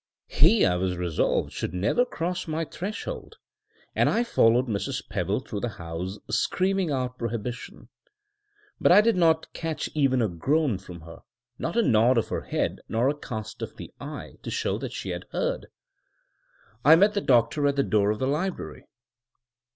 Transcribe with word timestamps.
He, 0.29 0.65
I 0.65 0.77
was 0.77 0.97
resolved, 0.97 1.51
should 1.51 1.75
never 1.75 2.05
cross 2.05 2.47
my 2.47 2.65
threshold, 2.65 3.37
and 3.95 4.09
I 4.09 4.23
followed 4.23 4.65
Mrs. 4.67 5.07
Pebble 5.07 5.41
through 5.41 5.59
the 5.59 5.69
house, 5.77 6.17
screaming 6.31 6.89
out 6.89 7.19
prohibition. 7.19 7.87
But 8.79 8.91
I 8.91 9.01
did 9.01 9.15
not 9.15 9.53
catch 9.53 9.91
even 9.93 10.19
a 10.19 10.27
groan 10.27 10.79
from 10.79 11.01
her, 11.01 11.19
not 11.59 11.77
a 11.77 11.83
nod 11.83 12.17
of 12.17 12.29
the 12.29 12.39
head, 12.41 12.79
nor 12.89 13.09
a 13.09 13.13
cast 13.15 13.61
of 13.61 13.75
the 13.77 13.93
eye, 14.01 14.37
to 14.41 14.49
show 14.49 14.79
that 14.79 14.91
she 14.91 15.09
had 15.11 15.25
heard. 15.33 15.67
I 16.83 16.95
met 16.95 17.13
the 17.13 17.21
doctor 17.21 17.67
at 17.67 17.75
the 17.75 17.83
door 17.83 18.09
of 18.09 18.17
the 18.17 18.25
library. 18.27 18.87